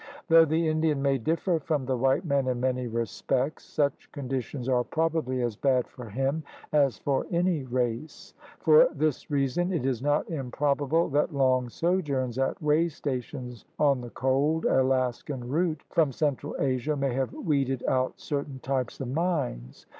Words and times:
Though 0.29 0.45
the 0.45 0.67
Indian 0.67 0.99
may 0.99 1.19
differ 1.19 1.59
from 1.59 1.85
the 1.85 1.95
white 1.95 2.25
man 2.25 2.47
in 2.47 2.59
many 2.59 2.87
respects, 2.87 3.65
such 3.65 4.11
conditions 4.11 4.67
are 4.67 4.83
probably 4.83 5.43
as 5.43 5.55
bad 5.55 5.87
for 5.87 6.09
him 6.09 6.41
as 6.73 6.97
for 6.97 7.27
any 7.31 7.61
race. 7.65 8.33
For 8.61 8.89
this 8.95 9.29
reason 9.29 9.71
it 9.71 9.85
is 9.85 10.01
not 10.01 10.27
improbable 10.27 11.07
that 11.09 11.35
long 11.35 11.69
sojourns 11.69 12.39
at 12.39 12.59
way 12.63 12.89
stations 12.89 13.63
on 13.77 14.01
the 14.01 14.09
cold, 14.09 14.65
Alaskan 14.65 15.47
route 15.47 15.83
from 15.91 16.11
cen 16.11 16.35
tral 16.35 16.59
Asia 16.59 16.95
may 16.95 17.13
have 17.13 17.31
weeded 17.33 17.83
out 17.87 18.19
certain 18.19 18.57
types 18.57 18.99
of 19.01 19.07
minds. 19.07 19.85